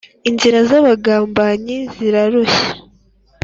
inzira 0.29 0.59
z’abagambanyi 0.69 1.77
zirarushya 1.95 2.67